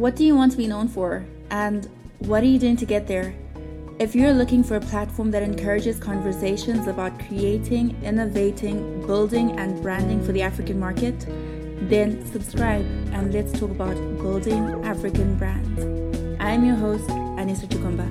[0.00, 1.26] What do you want to be known for?
[1.50, 1.86] And
[2.20, 3.34] what are you doing to get there?
[3.98, 10.24] If you're looking for a platform that encourages conversations about creating, innovating, building, and branding
[10.24, 11.26] for the African market,
[11.90, 15.82] then subscribe and let's talk about building African brands.
[16.40, 18.08] I'm your host, Anissa Chukumba.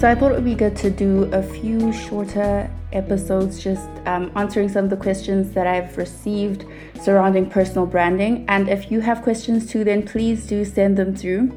[0.00, 4.30] So I thought it would be good to do a few shorter episodes just um,
[4.36, 6.64] answering some of the questions that I've received
[7.00, 8.44] surrounding personal branding.
[8.48, 11.56] And if you have questions too, then please do send them through.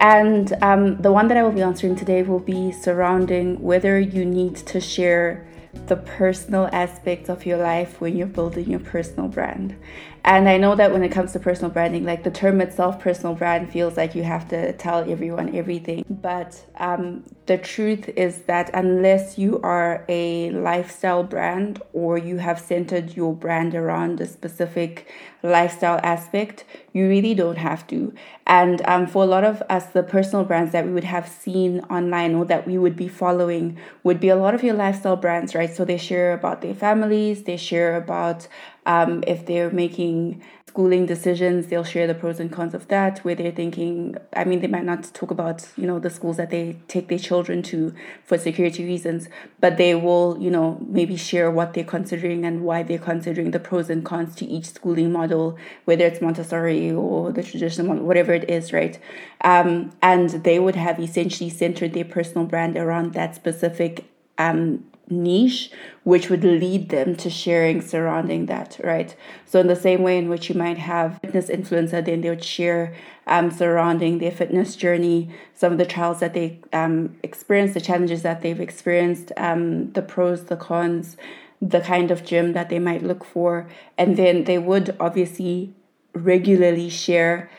[0.00, 4.24] And um, the one that I will be answering today will be surrounding whether you
[4.24, 5.46] need to share
[5.86, 9.76] the personal aspects of your life when you're building your personal brand.
[10.24, 13.34] And I know that when it comes to personal branding, like the term itself, personal
[13.34, 16.04] brand, feels like you have to tell everyone everything.
[16.08, 22.60] But um, the truth is that unless you are a lifestyle brand or you have
[22.60, 25.08] centered your brand around a specific
[25.42, 28.14] lifestyle aspect, you really don't have to.
[28.46, 31.80] And um, for a lot of us, the personal brands that we would have seen
[31.90, 35.52] online or that we would be following would be a lot of your lifestyle brands,
[35.52, 35.74] right?
[35.74, 38.46] So they share about their families, they share about
[38.86, 40.40] um, if they're making
[40.70, 44.60] schooling decisions, they'll share the pros and cons of that, where they're thinking, I mean,
[44.60, 47.92] they might not talk about, you know, the schools that they take their children to
[48.24, 52.84] for security reasons, but they will, you know, maybe share what they're considering and why
[52.84, 57.42] they're considering the pros and cons to each schooling model, whether it's Montessori or the
[57.42, 58.96] traditional model, whatever it is, right?
[59.40, 64.04] Um, and they would have essentially centered their personal brand around that specific
[64.38, 65.70] um, niche
[66.04, 69.16] which would lead them to sharing surrounding that right?
[69.46, 72.44] So in the same way in which you might have fitness influencer then they would
[72.44, 72.94] share
[73.26, 78.22] um, surrounding their fitness journey some of the trials that they um, experienced the challenges
[78.22, 81.16] that they've experienced um, the pros the cons
[81.60, 83.68] the kind of gym that they might look for.
[83.98, 85.74] And then they would obviously
[86.14, 87.50] regularly share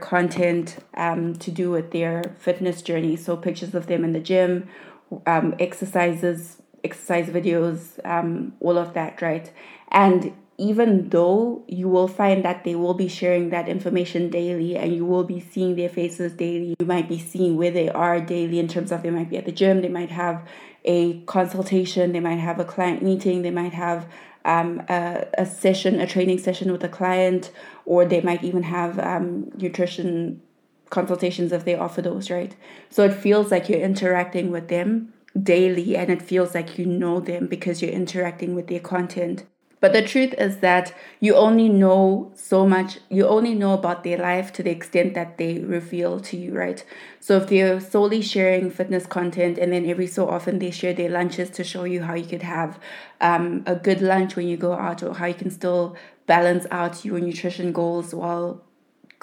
[0.00, 3.16] content um, to do with their fitness journey.
[3.16, 4.68] So pictures of them in the gym
[5.26, 9.50] um, exercises exercise videos, um, all of that, right?
[9.88, 14.94] And even though you will find that they will be sharing that information daily and
[14.94, 18.58] you will be seeing their faces daily, you might be seeing where they are daily
[18.60, 20.46] in terms of they might be at the gym, they might have
[20.84, 24.06] a consultation, they might have a client meeting, they might have
[24.44, 27.50] um, a, a session, a training session with a client,
[27.84, 30.40] or they might even have um, nutrition
[30.90, 32.54] consultations if they offer those, right?
[32.90, 37.20] So it feels like you're interacting with them daily and it feels like you know
[37.20, 39.44] them because you're interacting with their content.
[39.84, 44.16] But the truth is that you only know so much, you only know about their
[44.16, 46.82] life to the extent that they reveal to you, right?
[47.20, 51.10] So if they're solely sharing fitness content and then every so often they share their
[51.10, 52.78] lunches to show you how you could have
[53.20, 55.96] um, a good lunch when you go out or how you can still
[56.26, 58.64] balance out your nutrition goals while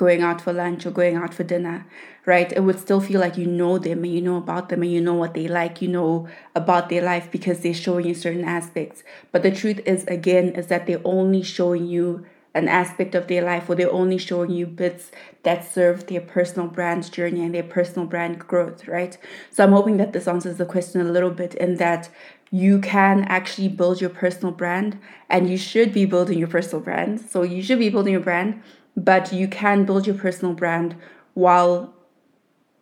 [0.01, 1.85] going out for lunch or going out for dinner,
[2.25, 2.51] right?
[2.51, 4.99] It would still feel like you know them and you know about them and you
[4.99, 9.03] know what they like, you know about their life because they're showing you certain aspects.
[9.31, 12.25] But the truth is, again, is that they're only showing you
[12.55, 15.11] an aspect of their life or they're only showing you bits
[15.43, 19.19] that serve their personal brand journey and their personal brand growth, right?
[19.51, 22.09] So I'm hoping that this answers the question a little bit in that
[22.49, 27.21] you can actually build your personal brand and you should be building your personal brand.
[27.21, 28.63] So you should be building your brand
[28.95, 30.95] but you can build your personal brand
[31.33, 31.93] while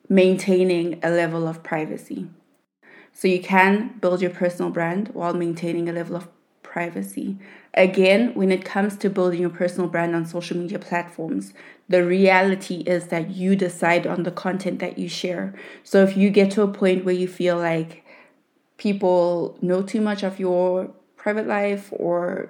[0.07, 2.27] maintaining a level of privacy.
[3.13, 6.27] So you can build your personal brand while maintaining a level of
[6.63, 7.37] privacy.
[7.73, 11.53] Again, when it comes to building your personal brand on social media platforms,
[11.87, 15.53] the reality is that you decide on the content that you share.
[15.83, 18.05] So if you get to a point where you feel like
[18.77, 22.49] people know too much of your private life or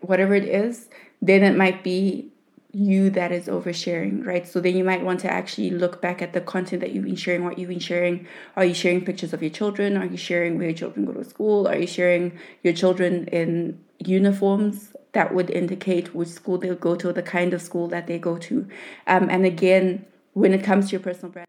[0.00, 0.88] whatever it is,
[1.20, 2.32] then it might be
[2.72, 4.46] you that is oversharing, right?
[4.46, 7.16] So then you might want to actually look back at the content that you've been
[7.16, 8.26] sharing, what you've been sharing.
[8.56, 9.96] Are you sharing pictures of your children?
[9.96, 11.66] Are you sharing where your children go to school?
[11.66, 17.12] Are you sharing your children in uniforms that would indicate which school they'll go to,
[17.12, 18.68] the kind of school that they go to?
[19.06, 21.46] Um, and again, when it comes to your personal brand,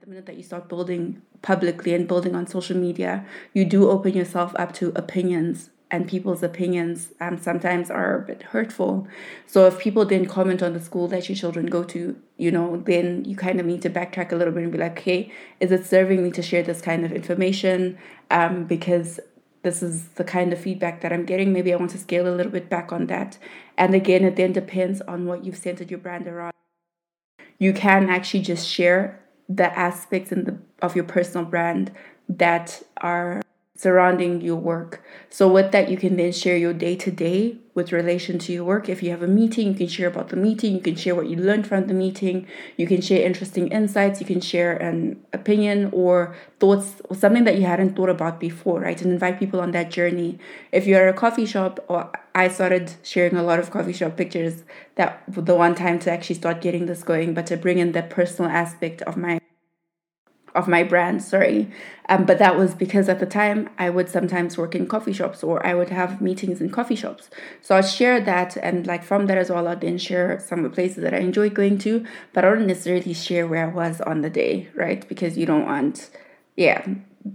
[0.00, 4.14] the minute that you start building publicly and building on social media, you do open
[4.14, 9.08] yourself up to opinions and people's opinions um, sometimes are a bit hurtful.
[9.46, 12.82] So if people didn't comment on the school that your children go to, you know,
[12.86, 15.72] then you kind of need to backtrack a little bit and be like, hey, is
[15.72, 17.98] it serving me to share this kind of information?
[18.30, 19.18] Um, because
[19.62, 21.52] this is the kind of feedback that I'm getting.
[21.52, 23.36] Maybe I want to scale a little bit back on that.
[23.76, 26.52] And again, it then depends on what you've centered your brand around.
[27.58, 31.92] You can actually just share the aspects in the of your personal brand
[32.28, 33.42] that are
[33.80, 35.02] surrounding your work.
[35.30, 38.64] So with that, you can then share your day to day with relation to your
[38.64, 38.90] work.
[38.90, 40.74] If you have a meeting, you can share about the meeting.
[40.74, 42.46] You can share what you learned from the meeting.
[42.76, 44.20] You can share interesting insights.
[44.20, 48.80] You can share an opinion or thoughts or something that you hadn't thought about before,
[48.80, 49.00] right?
[49.00, 50.38] And invite people on that journey.
[50.72, 54.14] If you're at a coffee shop, or I started sharing a lot of coffee shop
[54.14, 54.62] pictures.
[54.96, 58.02] That the one time to actually start getting this going, but to bring in the
[58.02, 59.39] personal aspect of my
[60.54, 61.70] of my brand, sorry.
[62.08, 65.44] Um, but that was because at the time I would sometimes work in coffee shops
[65.44, 67.30] or I would have meetings in coffee shops.
[67.62, 70.70] So I shared that and like from that as well, I then share some of
[70.70, 74.00] the places that I enjoy going to, but I don't necessarily share where I was
[74.00, 75.06] on the day, right?
[75.08, 76.10] Because you don't want,
[76.56, 76.84] yeah,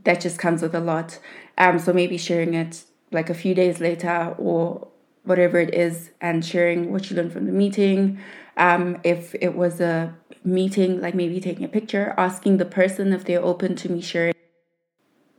[0.04, 1.20] that just comes with a lot.
[1.58, 4.90] Um, so maybe sharing it like a few days later or
[5.26, 8.20] whatever it is and sharing what you learned from the meeting.
[8.58, 13.26] Um, if it was a meeting, like maybe taking a picture, asking the person if
[13.26, 14.36] they're open to me sharing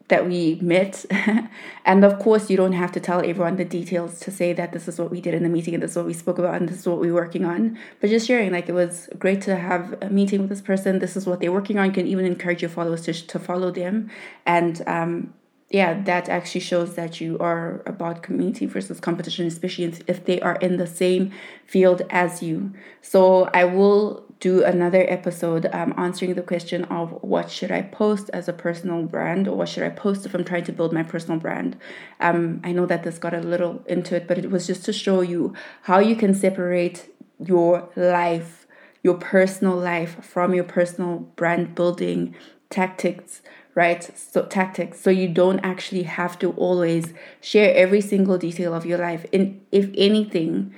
[0.09, 1.05] that we met.
[1.85, 4.87] and of course, you don't have to tell everyone the details to say that this
[4.87, 6.69] is what we did in the meeting and this is what we spoke about and
[6.69, 7.79] this is what we're working on.
[8.01, 10.99] But just sharing, like, it was great to have a meeting with this person.
[10.99, 11.87] This is what they're working on.
[11.87, 14.11] You can even encourage your followers to, to follow them.
[14.45, 15.35] And um,
[15.71, 20.57] yeah, that actually shows that you are about community versus competition, especially if they are
[20.57, 21.33] in the same
[21.65, 22.73] field as you.
[23.03, 28.31] So I will do another episode um, answering the question of what should I post
[28.33, 31.03] as a personal brand or what should I post if I'm trying to build my
[31.03, 31.77] personal brand.
[32.21, 34.93] Um, I know that this got a little into it, but it was just to
[34.93, 37.13] show you how you can separate
[37.45, 38.67] your life,
[39.03, 42.37] your personal life from your personal brand building
[42.71, 43.43] tactics
[43.77, 48.85] right so tactics so you don't actually have to always share every single detail of
[48.85, 50.75] your life and if anything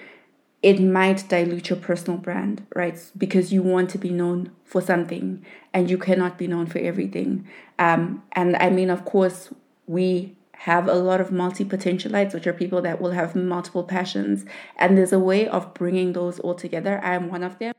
[0.62, 3.00] it might dilute your personal brand, right?
[3.16, 7.46] Because you want to be known for something and you cannot be known for everything.
[7.78, 9.50] Um, and I mean, of course,
[9.86, 14.44] we have a lot of multi potentialites, which are people that will have multiple passions.
[14.76, 17.00] And there's a way of bringing those all together.
[17.04, 17.74] I am one of them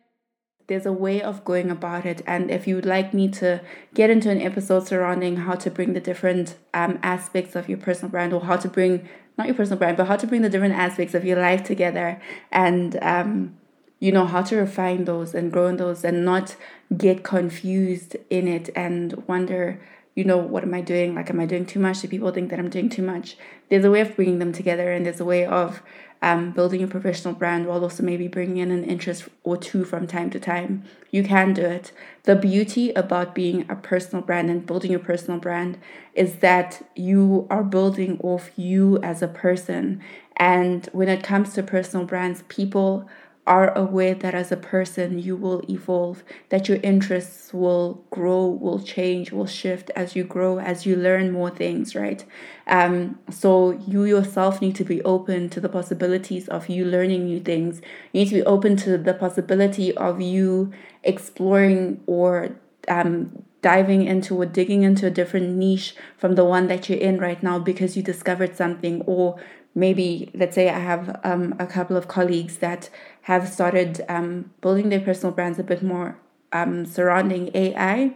[0.69, 2.21] there's a way of going about it.
[2.25, 3.61] And if you'd like me to
[3.93, 8.09] get into an episode surrounding how to bring the different um, aspects of your personal
[8.09, 10.75] brand or how to bring, not your personal brand, but how to bring the different
[10.75, 12.21] aspects of your life together
[12.51, 13.57] and, um,
[13.99, 16.55] you know, how to refine those and grow in those and not
[16.95, 19.81] get confused in it and wonder,
[20.15, 21.15] you know, what am I doing?
[21.15, 22.01] Like, am I doing too much?
[22.01, 23.37] Do people think that I'm doing too much?
[23.69, 25.81] There's a way of bringing them together and there's a way of
[26.21, 30.07] um, building a professional brand while also maybe bringing in an interest or two from
[30.07, 30.83] time to time.
[31.11, 31.91] You can do it.
[32.23, 35.77] The beauty about being a personal brand and building a personal brand
[36.13, 40.01] is that you are building off you as a person.
[40.35, 43.07] And when it comes to personal brands, people
[43.49, 48.79] are aware that as a person you will evolve, that your interests will grow, will
[48.79, 52.23] change, will shift as you grow, as you learn more things, right?
[52.67, 57.39] Um, so you yourself need to be open to the possibilities of you learning new
[57.39, 57.81] things.
[58.13, 60.71] You need to be open to the possibility of you
[61.03, 62.55] exploring or
[62.87, 67.17] um, diving into or digging into a different niche from the one that you're in
[67.17, 69.37] right now because you discovered something or
[69.75, 72.89] maybe let's say i have um, a couple of colleagues that
[73.23, 76.17] have started um, building their personal brands a bit more
[76.51, 78.15] um, surrounding ai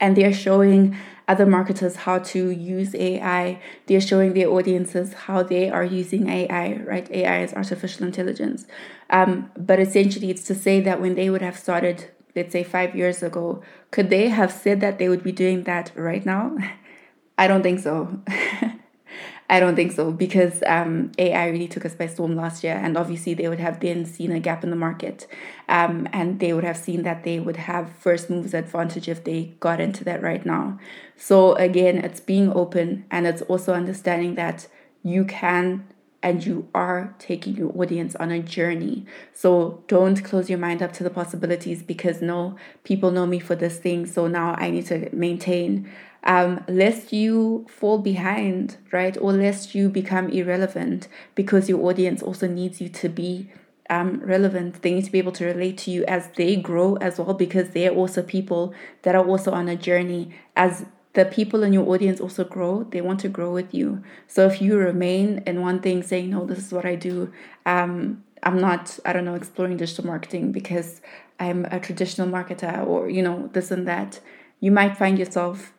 [0.00, 0.96] and they're showing
[1.26, 6.80] other marketers how to use ai they're showing their audiences how they are using ai
[6.84, 7.10] right?
[7.10, 8.66] Ai is artificial intelligence.
[9.10, 12.94] Um, but essentially it's to say that when they would have started let's say five
[12.94, 16.56] years ago could they have said that they would be doing that right now?
[17.38, 18.20] I don't think so
[19.48, 22.96] I don't think so because um, AI really took us by storm last year, and
[22.96, 25.26] obviously they would have then seen a gap in the market,
[25.68, 29.54] um, and they would have seen that they would have first moves advantage if they
[29.60, 30.78] got into that right now.
[31.16, 34.66] So again, it's being open, and it's also understanding that
[35.02, 35.86] you can
[36.24, 39.04] and you are taking your audience on a journey.
[39.34, 43.54] So don't close your mind up to the possibilities because no, people know me for
[43.54, 45.92] this thing, so now I need to maintain
[46.24, 49.16] um, lest you fall behind, right?
[49.20, 53.50] Or lest you become irrelevant because your audience also needs you to be
[53.90, 54.80] um, relevant.
[54.82, 57.70] They need to be able to relate to you as they grow as well because
[57.70, 60.30] they're also people that are also on a journey.
[60.56, 64.02] As the people in your audience also grow, they want to grow with you.
[64.26, 67.30] So if you remain in one thing saying, no, this is what I do,
[67.66, 71.02] um, I'm not, I don't know, exploring digital marketing because
[71.38, 74.20] I'm a traditional marketer or, you know, this and that,
[74.60, 75.73] you might find yourself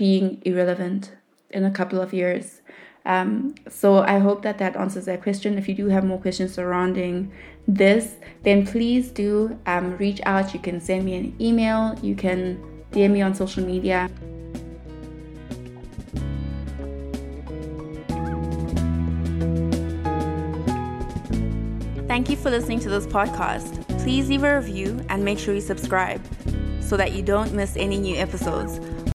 [0.00, 1.12] being irrelevant
[1.50, 2.62] in a couple of years.
[3.04, 5.58] Um, so I hope that that answers that question.
[5.58, 7.30] If you do have more questions surrounding
[7.68, 10.54] this, then please do um, reach out.
[10.54, 12.58] You can send me an email, you can
[12.92, 14.08] DM me on social media.
[22.08, 23.86] Thank you for listening to this podcast.
[24.02, 26.22] Please leave a review and make sure you subscribe
[26.80, 28.80] so that you don't miss any new episodes.